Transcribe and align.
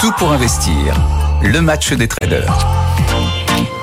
Tout 0.00 0.12
pour 0.18 0.30
investir. 0.30 0.94
Le 1.42 1.60
match 1.60 1.92
des 1.94 2.06
traders. 2.06 2.54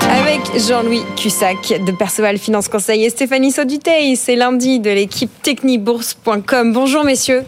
Avec 0.08 0.40
Jean-Louis 0.60 1.02
Cussac 1.16 1.84
de 1.84 1.90
Perceval 1.90 2.38
Finance 2.38 2.68
Conseil 2.68 3.04
et 3.04 3.10
Stéphanie 3.10 3.50
Sauduteil, 3.50 4.16
c'est 4.16 4.36
lundi 4.36 4.78
de 4.78 4.90
l'équipe 4.90 5.30
technibourse.com. 5.42 6.72
Bonjour 6.72 7.04
messieurs. 7.04 7.44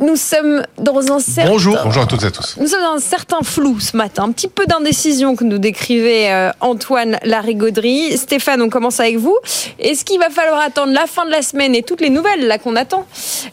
Nous 0.00 0.16
sommes 0.16 0.62
dans 0.78 1.12
un 1.12 1.20
certain... 1.20 1.50
Bonjour, 1.50 1.78
bonjour 1.84 2.02
à 2.02 2.06
toutes 2.06 2.22
et 2.22 2.26
à 2.26 2.30
tous. 2.30 2.56
Nous 2.58 2.66
sommes 2.68 2.80
dans 2.80 2.94
un 2.94 3.00
certain 3.00 3.42
flou 3.42 3.78
ce 3.80 3.94
matin, 3.96 4.24
un 4.24 4.32
petit 4.32 4.48
peu 4.48 4.64
d'indécision 4.64 5.36
que 5.36 5.44
nous 5.44 5.58
décrivait 5.58 6.32
euh, 6.32 6.50
Antoine 6.60 7.18
Larigauderie. 7.22 8.16
Stéphane, 8.16 8.62
on 8.62 8.70
commence 8.70 8.98
avec 8.98 9.18
vous. 9.18 9.36
Est-ce 9.78 10.06
qu'il 10.06 10.18
va 10.18 10.30
falloir 10.30 10.58
attendre 10.60 10.94
la 10.94 11.06
fin 11.06 11.26
de 11.26 11.30
la 11.30 11.42
semaine 11.42 11.74
et 11.74 11.82
toutes 11.82 12.00
les 12.00 12.08
nouvelles 12.08 12.46
là 12.46 12.56
qu'on 12.56 12.76
attend 12.76 13.06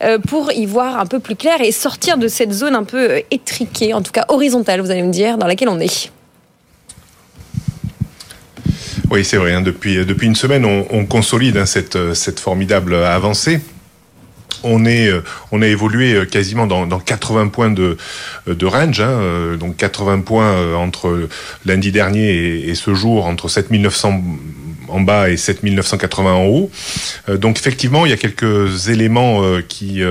euh, 0.03 0.19
pour 0.19 0.53
y 0.53 0.65
voir 0.65 0.97
un 0.97 1.05
peu 1.05 1.19
plus 1.19 1.35
clair 1.35 1.59
et 1.59 1.73
sortir 1.73 2.17
de 2.17 2.29
cette 2.29 2.53
zone 2.53 2.75
un 2.75 2.85
peu 2.85 3.11
euh, 3.11 3.19
étriquée, 3.29 3.93
en 3.93 4.01
tout 4.01 4.13
cas 4.13 4.23
horizontale, 4.29 4.79
vous 4.79 4.91
allez 4.91 5.03
me 5.03 5.11
dire, 5.11 5.37
dans 5.37 5.47
laquelle 5.47 5.69
on 5.69 5.81
est? 5.81 6.11
Oui, 9.11 9.25
c'est 9.25 9.37
vrai. 9.37 9.53
Hein, 9.53 9.61
depuis, 9.61 10.05
depuis 10.05 10.27
une 10.27 10.35
semaine, 10.35 10.63
on, 10.63 10.85
on 10.91 11.05
consolide 11.05 11.57
hein, 11.57 11.65
cette, 11.65 12.13
cette 12.13 12.39
formidable 12.39 12.95
avancée 12.95 13.59
on 14.67 14.85
est, 14.85 15.07
euh, 15.07 15.23
on 15.51 15.61
a 15.61 15.67
évolué 15.67 16.13
euh, 16.13 16.25
quasiment 16.25 16.67
dans, 16.67 16.87
dans 16.87 16.99
80 16.99 17.47
points 17.49 17.71
de, 17.71 17.97
de 18.47 18.65
range, 18.65 19.01
hein, 19.01 19.09
euh, 19.09 19.57
donc 19.57 19.77
80 19.77 20.21
points 20.21 20.75
entre 20.75 21.27
lundi 21.65 21.91
dernier 21.91 22.29
et, 22.29 22.69
et 22.69 22.75
ce 22.75 22.93
jour, 22.93 23.25
entre 23.25 23.47
7900 23.47 24.21
en 24.89 25.01
bas 25.01 25.29
et 25.29 25.35
7980 25.35 26.31
en 26.31 26.45
haut. 26.45 26.71
donc 27.27 27.57
effectivement, 27.57 28.05
il 28.05 28.09
y 28.09 28.13
a 28.13 28.17
quelques 28.17 28.87
éléments 28.87 29.43
qui 29.67 30.01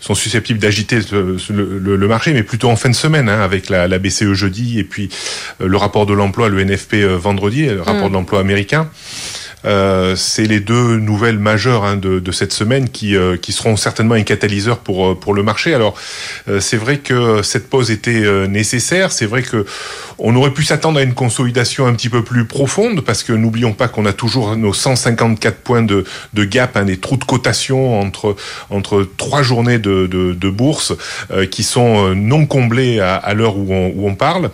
sont 0.00 0.14
susceptibles 0.14 0.58
d'agiter 0.58 1.00
le, 1.12 1.36
le, 1.50 1.96
le, 1.96 2.08
marché, 2.08 2.32
mais 2.32 2.42
plutôt 2.42 2.70
en 2.70 2.76
fin 2.76 2.88
de 2.88 2.94
semaine, 2.94 3.28
hein, 3.28 3.42
avec 3.42 3.68
la, 3.68 3.86
la, 3.86 3.98
BCE 3.98 4.32
jeudi 4.32 4.78
et 4.78 4.84
puis 4.84 5.10
le 5.60 5.76
rapport 5.76 6.06
de 6.06 6.14
l'emploi, 6.14 6.48
le 6.48 6.64
NFP 6.64 6.94
vendredi, 7.18 7.66
le 7.66 7.82
rapport 7.82 8.06
mm. 8.06 8.08
de 8.08 8.14
l'emploi 8.14 8.40
américain. 8.40 8.88
Euh, 9.66 10.14
c'est 10.16 10.44
les 10.44 10.60
deux 10.60 10.98
nouvelles 10.98 11.38
majeures 11.38 11.84
hein, 11.84 11.96
de, 11.96 12.18
de, 12.18 12.32
cette 12.32 12.52
semaine 12.52 12.90
qui, 12.90 13.16
euh, 13.16 13.36
qui 13.36 13.52
seront 13.52 13.76
certainement 13.76 14.14
un 14.14 14.22
catalyseur 14.22 14.78
pour, 14.78 15.06
euh, 15.06 15.14
pour 15.14 15.32
le 15.32 15.42
marché. 15.42 15.72
Alors, 15.72 15.94
euh, 16.48 16.60
c'est 16.60 16.76
vrai 16.76 16.98
que 16.98 17.42
cette 17.42 17.70
pause 17.70 17.90
était 17.90 18.48
nécessaire. 18.48 19.12
C'est 19.12 19.26
vrai 19.26 19.42
que 19.42 19.64
on 20.18 20.36
aurait 20.36 20.52
pu 20.52 20.62
s'attendre 20.62 20.98
à 20.98 21.02
une 21.02 21.14
consolidation 21.14 21.86
un 21.86 21.94
petit 21.94 22.08
peu 22.08 22.22
plus 22.22 22.44
profonde 22.44 23.00
parce 23.00 23.22
que 23.22 23.32
n'oublions 23.32 23.72
pas 23.72 23.88
qu'on 23.88 24.06
a 24.06 24.12
toujours 24.12 24.56
nos 24.56 24.72
154 24.72 25.56
points 25.58 25.82
de, 25.82 26.04
de 26.34 26.44
gap, 26.44 26.76
hein, 26.76 26.84
des 26.84 26.98
trous 26.98 27.16
de 27.16 27.24
cotation 27.24 27.98
entre, 28.00 28.36
entre 28.70 29.08
trois 29.16 29.42
journées 29.42 29.78
de, 29.78 30.06
de, 30.06 30.32
de 30.32 30.50
bourse 30.50 30.92
qui 31.50 31.62
sont 31.64 32.14
non 32.14 32.46
comblés 32.46 33.00
à, 33.00 33.16
à 33.16 33.34
l'heure 33.34 33.56
où 33.56 33.72
on, 33.72 33.92
où 33.96 34.08
on 34.08 34.14
parle. 34.14 34.50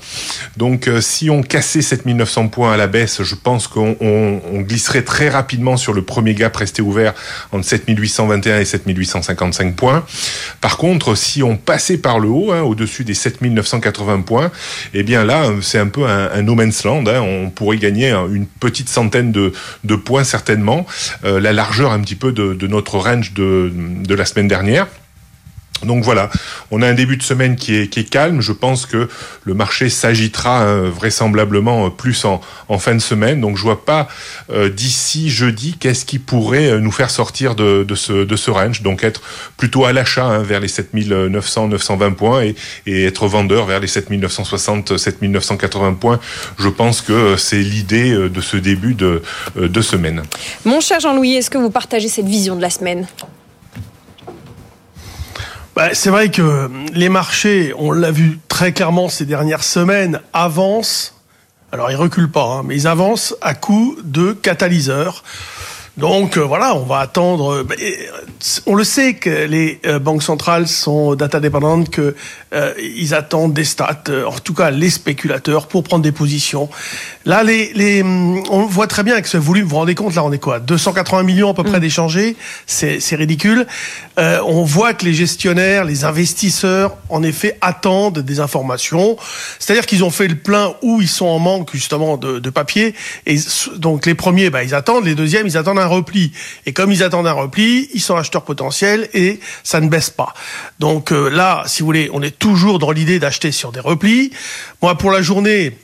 Donc, 0.57 0.89
si 1.01 1.29
on 1.29 1.43
cassait 1.43 1.83
7900 1.83 2.49
points 2.49 2.73
à 2.73 2.77
la 2.77 2.87
baisse, 2.87 3.23
je 3.23 3.35
pense 3.35 3.67
qu'on 3.69 3.97
on, 4.01 4.41
on 4.53 4.61
glisserait 4.61 5.00
très 5.03 5.29
rapidement 5.29 5.77
sur 5.77 5.93
le 5.93 6.03
premier 6.03 6.35
gap 6.35 6.57
resté 6.57 6.83
ouvert 6.83 7.15
entre 7.53 7.65
7821 7.65 8.61
et 8.61 8.65
7855 8.65 9.77
points. 9.77 10.05
Par 10.61 10.77
contre, 10.77 11.15
si 11.15 11.43
on 11.43 11.57
passait 11.57 11.99
par 11.99 12.19
le 12.19 12.29
haut, 12.29 12.53
hein, 12.53 12.63
au-dessus 12.63 13.05
des 13.05 13.15
7980 13.15 14.23
points, 14.23 14.51
eh 14.95 15.03
bien 15.03 15.25
là, 15.25 15.51
c'est 15.63 15.79
un 15.79 15.89
peu 15.89 16.07
un, 16.07 16.43
no 16.43 16.55
man's 16.55 16.85
land. 16.85 17.05
Hein. 17.07 17.21
On 17.21 17.51
pourrait 17.51 17.79
gagner 17.79 18.11
une 18.11 18.47
petite 18.47 18.89
centaine 18.89 19.33
de, 19.33 19.53
points 19.97 20.25
certainement, 20.25 20.87
euh, 21.25 21.41
la 21.41 21.53
largeur 21.53 21.93
un 21.93 22.01
petit 22.01 22.15
peu 22.15 22.33
de, 22.33 22.67
notre 22.67 22.99
range 22.99 23.33
de 23.35 24.15
la 24.15 24.25
semaine 24.25 24.49
dernière. 24.49 24.87
Donc 25.83 26.05
voilà, 26.05 26.31
on 26.71 26.83
a 26.83 26.89
un 26.89 26.95
début 26.95 27.17
de 27.17 27.23
semaine 27.23 27.57
qui 27.57 27.75
est, 27.75 28.11
calme. 28.11 28.41
Je 28.41 28.53
pense 28.53 28.87
que 28.87 29.09
le 29.45 29.55
marché 29.55 29.89
s'agitera 29.89 30.63
hein, 30.63 30.89
vraisemblablement 30.89 31.87
euh, 31.87 31.91
plus 31.91 32.25
en, 32.25 32.41
fin 32.79 32.95
de 32.95 33.01
semaine. 33.01 33.41
Donc 33.41 33.57
je 33.57 33.63
vois 33.63 33.85
pas 33.85 34.09
euh, 34.51 34.69
d'ici 34.69 35.31
jeudi 35.31 35.77
qu'est-ce 35.79 36.05
qui 36.05 36.19
pourrait 36.19 36.71
euh, 36.71 36.81
nous 36.81 36.93
faire 36.93 37.11
sortir 37.11 37.55
de, 37.55 37.87
ce, 37.95 38.25
de 38.25 38.51
range. 38.51 38.83
Donc 38.83 39.05
être 39.05 39.23
plutôt 39.57 39.85
à 39.85 39.93
l'achat 39.93 40.25
hein, 40.25 40.43
vers 40.43 40.61
les 40.61 40.69
7900, 40.69 41.69
920 41.69 42.11
points 42.13 42.43
et, 42.87 43.05
être 43.05 43.27
vendeur 43.27 43.67
vers 43.67 43.81
les 43.81 43.87
7960, 43.87 44.97
7980 44.97 45.95
points. 45.95 46.21
Je 46.59 46.69
pense 46.69 47.01
que 47.01 47.37
c'est 47.37 47.61
l'idée 47.61 48.13
de 48.13 48.41
ce 48.41 48.57
début 48.57 48.95
de 48.95 49.23
semaine. 49.81 50.23
Mon 50.65 50.81
cher 50.81 51.01
Jean-Louis, 51.01 51.35
est-ce 51.35 51.51
que 51.51 51.59
vous 51.59 51.71
partagez 51.71 52.09
cette 52.09 52.27
vision 52.27 52.57
de 52.57 52.63
la 52.63 52.71
semaine? 52.71 53.07
Bah, 55.81 55.95
c'est 55.95 56.11
vrai 56.11 56.31
que 56.31 56.69
les 56.93 57.09
marchés, 57.09 57.73
on 57.79 57.91
l'a 57.91 58.11
vu 58.11 58.39
très 58.49 58.73
clairement 58.75 59.09
ces 59.09 59.25
dernières 59.25 59.65
semaines, 59.65 60.21
avancent. 60.35 61.15
Alors 61.73 61.91
ils 61.91 61.97
reculent 61.97 62.31
pas, 62.31 62.45
hein, 62.45 62.63
mais 62.67 62.77
ils 62.77 62.87
avancent 62.87 63.35
à 63.41 63.55
coup 63.55 63.97
de 64.05 64.33
catalyseurs. 64.33 65.25
Donc 66.01 66.39
euh, 66.39 66.41
voilà, 66.41 66.75
on 66.75 66.85
va 66.85 66.99
attendre. 67.01 67.53
Euh, 67.53 67.67
on 68.67 68.75
le 68.75 68.85
sait 68.85 69.15
que 69.15 69.45
les 69.45 69.81
euh, 69.87 69.99
banques 69.99 70.23
centrales 70.23 70.67
sont 70.67 71.15
data 71.15 71.41
dépendantes, 71.41 71.91
que 71.91 72.17
ils 72.83 73.15
attendent 73.15 73.53
des 73.53 73.65
stats, 73.65 74.03
en 74.27 74.39
tout 74.41 74.55
cas 74.55 74.71
les 74.71 74.91
spéculateurs, 74.91 75.69
pour 75.69 75.85
prendre 75.85 76.03
des 76.03 76.11
positions. 76.11 76.69
Là, 77.25 77.45
les, 77.45 77.71
les, 77.75 78.03
hum, 78.03 78.43
on 78.51 78.67
voit 78.67 78.89
très 78.89 79.05
bien 79.05 79.13
avec 79.13 79.29
ce 79.29 79.37
volume. 79.37 79.65
Vous 79.65 79.71
vous 79.71 79.77
rendez 79.77 79.95
compte 79.95 80.15
Là, 80.15 80.25
on 80.25 80.33
est 80.33 80.39
quoi 80.39 80.59
280 80.59 81.23
millions 81.23 81.51
à 81.51 81.55
peu 81.55 81.63
près 81.63 81.77
mm. 81.77 81.81
d'échangés. 81.81 82.37
C'est 82.67 83.15
ridicule. 83.15 83.67
on 84.17 84.65
voit 84.65 84.95
que 84.95 85.05
les 85.05 85.15
gestionnaires, 85.15 85.85
les 85.85 86.05
investisseurs, 86.05 86.97
en 87.09 87.23
effet, 87.23 87.59
attendent 87.61 88.19
des 88.19 88.41
informations. 88.41 89.17
C'est-à-dire 89.59 89.87
qu'ils 89.87 90.03
ont 90.03 90.11
fait 90.11 90.27
le 90.27 90.37
plein 90.37 90.75
où 90.83 91.03
ils 91.03 91.09
sont 91.09 91.27
en 91.27 91.39
manque 91.39 91.71
justement 91.73 92.17
de, 92.17 92.39
de 92.39 92.51
papier. 92.51 92.95
Et 93.27 93.37
donc 93.77 94.07
les 94.07 94.15
premiers, 94.15 94.51
bah, 94.51 94.65
ils 94.65 94.75
attendent. 94.75 95.05
Les 95.05 95.15
deuxièmes, 95.15 95.47
ils 95.47 95.57
attendent 95.57 95.79
un 95.79 95.90
repli. 95.91 96.33
Et 96.67 96.73
comme 96.73 96.93
ils 96.93 97.03
attendent 97.03 97.27
un 97.27 97.33
repli, 97.33 97.89
ils 97.93 98.01
sont 98.01 98.17
acheteurs 98.17 98.45
potentiels 98.45 99.09
et 99.13 99.41
ça 99.63 99.81
ne 99.81 99.89
baisse 99.89 100.11
pas. 100.11 100.33
Donc 100.79 101.13
euh, 101.13 101.29
là, 101.29 101.65
si 101.67 101.81
vous 101.81 101.87
voulez, 101.87 102.11
on 102.13 102.23
est 102.23 102.39
toujours 102.39 102.79
dans 102.79 102.91
l'idée 102.91 103.19
d'acheter 103.19 103.53
sur 103.53 103.73
des 103.73 103.81
replis. 103.81 104.31
Moi, 104.81 104.97
pour 104.97 105.11
la 105.11 105.23
journée, 105.23 105.77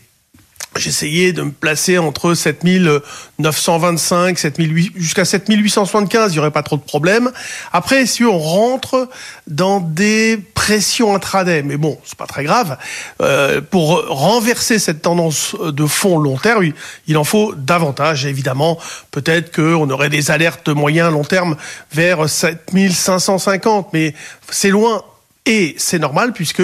J'essayais 0.78 1.32
de 1.32 1.42
me 1.42 1.50
placer 1.50 1.98
entre 1.98 2.34
7925, 2.34 4.38
7008, 4.38 4.92
jusqu'à 4.96 5.24
7875, 5.24 6.32
il 6.32 6.34
n'y 6.34 6.38
aurait 6.40 6.50
pas 6.50 6.62
trop 6.62 6.76
de 6.76 6.82
problèmes. 6.82 7.30
Après, 7.72 8.06
si 8.06 8.24
on 8.24 8.38
rentre 8.38 9.08
dans 9.46 9.80
des 9.80 10.38
pressions 10.54 11.14
intraday, 11.14 11.62
mais 11.62 11.76
bon, 11.76 11.98
c'est 12.04 12.18
pas 12.18 12.26
très 12.26 12.44
grave, 12.44 12.76
euh, 13.22 13.60
pour 13.60 14.06
renverser 14.08 14.78
cette 14.78 15.02
tendance 15.02 15.56
de 15.60 15.86
fond 15.86 16.18
long 16.18 16.36
terme, 16.36 16.72
il 17.06 17.16
en 17.16 17.24
faut 17.24 17.54
davantage, 17.54 18.26
évidemment. 18.26 18.78
Peut-être 19.10 19.54
qu'on 19.54 19.88
aurait 19.90 20.10
des 20.10 20.30
alertes 20.30 20.68
moyen 20.68 21.10
long 21.10 21.24
terme 21.24 21.56
vers 21.92 22.28
7550, 22.28 23.88
mais 23.92 24.14
c'est 24.50 24.70
loin 24.70 25.02
et 25.46 25.74
c'est 25.78 25.98
normal 25.98 26.32
puisque 26.32 26.62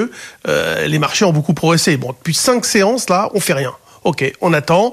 euh, 0.48 0.86
les 0.86 0.98
marchés 0.98 1.24
ont 1.24 1.32
beaucoup 1.32 1.54
progressé. 1.54 1.96
Bon, 1.96 2.12
depuis 2.12 2.34
cinq 2.34 2.64
séances 2.64 3.08
là, 3.08 3.30
on 3.34 3.40
fait 3.40 3.54
rien. 3.54 3.72
Ok, 4.04 4.30
on 4.40 4.52
attend 4.52 4.92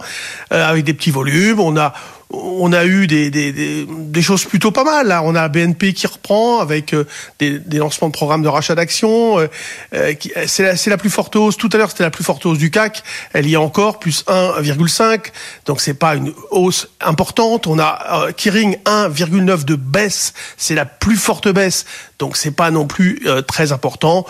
euh, 0.54 0.70
avec 0.70 0.84
des 0.86 0.94
petits 0.94 1.12
volumes. 1.12 1.60
On 1.60 1.78
a 1.78 1.94
on 2.32 2.72
a 2.74 2.86
eu 2.86 3.08
des, 3.08 3.32
des, 3.32 3.52
des, 3.52 3.88
des, 3.88 4.22
choses 4.22 4.46
plutôt 4.46 4.70
pas 4.70 4.84
mal. 4.84 5.08
Là, 5.08 5.24
on 5.24 5.34
a 5.34 5.48
BNP 5.48 5.94
qui 5.94 6.06
reprend 6.06 6.60
avec 6.60 6.94
euh, 6.94 7.08
des, 7.40 7.60
lancements 7.78 8.08
de 8.08 8.14
programmes 8.14 8.44
de 8.44 8.48
rachat 8.48 8.76
d'actions. 8.76 9.40
Euh, 9.40 9.48
euh 9.94 10.14
c'est 10.46 10.64
la, 10.64 10.74
la, 10.74 10.98
plus 10.98 11.10
forte 11.10 11.36
hausse. 11.36 11.58
Tout 11.58 11.70
à 11.74 11.78
l'heure, 11.78 11.90
c'était 11.90 12.04
la 12.04 12.12
plus 12.12 12.24
forte 12.24 12.46
hausse 12.46 12.60
du 12.60 12.70
CAC. 12.70 13.04
Elle 13.34 13.48
y 13.48 13.54
est 13.54 13.58
encore 13.58 13.98
plus 13.98 14.24
1,5. 14.26 15.32
Donc 15.66 15.82
c'est 15.82 15.96
pas 15.96 16.16
une 16.16 16.32
hausse 16.52 16.90
importante. 17.02 17.66
On 17.66 17.80
a 17.80 18.28
euh, 18.28 18.32
Kiring 18.32 18.78
1,9 18.86 19.66
de 19.66 19.76
baisse. 19.76 20.34
C'est 20.56 20.76
la 20.76 20.86
plus 20.86 21.18
forte 21.18 21.48
baisse. 21.48 21.86
Donc 22.20 22.38
c'est 22.38 22.52
pas 22.52 22.70
non 22.70 22.86
plus 22.86 23.26
très 23.48 23.72
important 23.72 24.26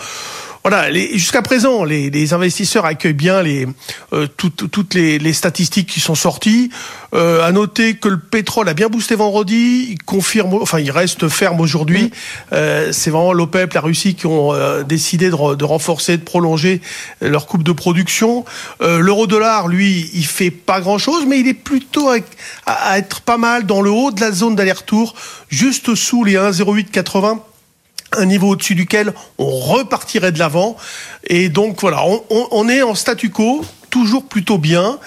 voilà, 0.62 0.92
jusqu'à 0.92 1.40
présent, 1.40 1.84
les, 1.84 2.10
les, 2.10 2.34
investisseurs 2.34 2.84
accueillent 2.84 3.14
bien 3.14 3.42
les, 3.42 3.66
euh, 4.12 4.26
toutes, 4.36 4.70
toutes 4.70 4.92
les, 4.92 5.18
les, 5.18 5.32
statistiques 5.32 5.88
qui 5.88 6.00
sont 6.00 6.14
sorties. 6.14 6.70
Euh, 7.14 7.42
à 7.42 7.50
noter 7.50 7.96
que 7.96 8.08
le 8.08 8.20
pétrole 8.20 8.68
a 8.68 8.74
bien 8.74 8.88
boosté 8.88 9.14
vendredi, 9.14 9.88
il 9.90 10.02
confirme, 10.02 10.54
enfin 10.54 10.78
il 10.78 10.90
reste 10.90 11.28
ferme 11.28 11.60
aujourd'hui. 11.60 12.12
Euh, 12.52 12.92
c'est 12.92 13.10
vraiment 13.10 13.32
l'OPEP, 13.32 13.72
la 13.72 13.80
Russie 13.80 14.14
qui 14.14 14.26
ont 14.26 14.52
euh, 14.52 14.82
décidé 14.82 15.30
de, 15.30 15.54
de, 15.54 15.64
renforcer, 15.64 16.18
de 16.18 16.22
prolonger 16.22 16.82
leur 17.22 17.46
coupe 17.46 17.62
de 17.62 17.72
production. 17.72 18.44
Euh, 18.82 18.98
L'euro-dollar, 18.98 19.66
lui, 19.66 20.10
il 20.14 20.26
fait 20.26 20.50
pas 20.50 20.80
grand-chose, 20.80 21.24
mais 21.26 21.40
il 21.40 21.48
est 21.48 21.54
plutôt 21.54 22.10
à, 22.10 22.18
à, 22.66 22.98
être 22.98 23.22
pas 23.22 23.38
mal 23.38 23.64
dans 23.64 23.80
le 23.80 23.90
haut 23.90 24.10
de 24.10 24.20
la 24.20 24.30
zone 24.30 24.54
d'aller-retour, 24.54 25.14
juste 25.48 25.94
sous 25.94 26.22
les 26.22 26.34
1,0880 26.34 27.40
un 28.16 28.26
niveau 28.26 28.48
au-dessus 28.50 28.74
duquel 28.74 29.12
on 29.38 29.48
repartirait 29.48 30.32
de 30.32 30.38
l'avant. 30.38 30.76
Et 31.24 31.48
donc 31.48 31.80
voilà, 31.80 32.04
on, 32.30 32.68
est 32.68 32.82
en 32.82 32.94
statu 32.94 33.30
quo, 33.30 33.64
toujours 33.90 34.26
plutôt 34.26 34.58
bien, 34.58 34.98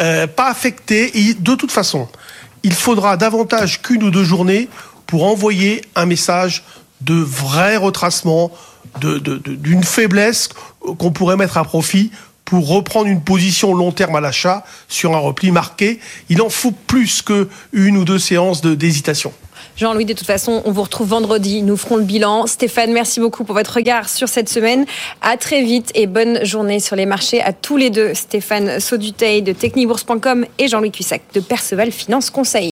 euh, 0.00 0.26
pas 0.26 0.48
affecté. 0.48 1.18
Et 1.18 1.34
de 1.34 1.54
toute 1.54 1.72
façon, 1.72 2.08
il 2.62 2.74
faudra 2.74 3.16
davantage 3.16 3.82
qu'une 3.82 4.02
ou 4.02 4.10
deux 4.10 4.24
journées 4.24 4.68
pour 5.06 5.24
envoyer 5.24 5.82
un 5.94 6.06
message 6.06 6.64
de 7.00 7.14
vrai 7.14 7.76
retracement, 7.76 8.50
d'une 9.00 9.84
faiblesse 9.84 10.48
qu'on 10.80 11.12
pourrait 11.12 11.36
mettre 11.36 11.56
à 11.56 11.64
profit 11.64 12.10
pour 12.44 12.68
reprendre 12.68 13.06
une 13.06 13.20
position 13.20 13.74
long 13.74 13.92
terme 13.92 14.16
à 14.16 14.20
l'achat 14.20 14.64
sur 14.88 15.14
un 15.14 15.18
repli 15.18 15.50
marqué. 15.50 16.00
Il 16.30 16.40
en 16.40 16.48
faut 16.48 16.72
plus 16.72 17.20
que 17.20 17.48
une 17.72 17.98
ou 17.98 18.04
deux 18.04 18.18
séances 18.18 18.62
d'hésitation. 18.62 19.32
Jean-Louis, 19.78 20.06
de 20.06 20.12
toute 20.12 20.26
façon, 20.26 20.60
on 20.64 20.72
vous 20.72 20.82
retrouve 20.82 21.10
vendredi. 21.10 21.62
Nous 21.62 21.76
ferons 21.76 21.98
le 21.98 22.02
bilan. 22.02 22.48
Stéphane, 22.48 22.92
merci 22.92 23.20
beaucoup 23.20 23.44
pour 23.44 23.54
votre 23.54 23.74
regard 23.74 24.08
sur 24.08 24.28
cette 24.28 24.48
semaine. 24.48 24.86
À 25.22 25.36
très 25.36 25.62
vite 25.62 25.92
et 25.94 26.08
bonne 26.08 26.44
journée 26.44 26.80
sur 26.80 26.96
les 26.96 27.06
marchés 27.06 27.40
à 27.40 27.52
tous 27.52 27.76
les 27.76 27.88
deux. 27.88 28.12
Stéphane 28.12 28.80
Sauduteil 28.80 29.40
de 29.40 29.52
technibourse.com 29.52 30.46
et 30.58 30.66
Jean-Louis 30.66 30.90
Cuissac 30.90 31.22
de 31.32 31.38
Perceval 31.38 31.92
Finance 31.92 32.28
Conseil. 32.30 32.66